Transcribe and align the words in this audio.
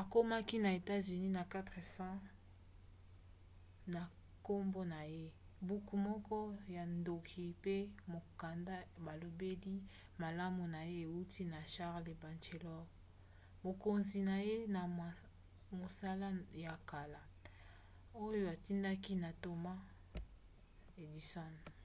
akomaki 0.00 0.56
na 0.64 0.68
etats-unis 0.78 1.34
na 1.36 1.42
4 1.52 1.82
cents 1.94 2.26
na 3.94 4.02
nkombo 4.36 4.80
na 4.92 5.00
ye 5.14 5.24
buku 5.68 5.94
moko 6.08 6.38
ya 6.74 6.82
ntoki 6.96 7.40
mpe 7.58 7.76
mokanda 8.12 8.76
balobeli 9.04 9.74
malamu 10.22 10.62
na 10.74 10.80
ye 10.90 10.94
euti 11.10 11.42
na 11.52 11.60
charles 11.72 12.18
batchelor 12.22 12.82
mokonzi 13.64 14.18
na 14.28 14.36
ye 14.48 14.56
na 14.74 14.82
mosala 15.78 16.28
ya 16.64 16.74
kala 16.90 17.20
oyo 18.26 18.44
atindaki 18.54 19.12
na 19.22 19.30
thomas 19.42 19.80
edison 21.02 21.54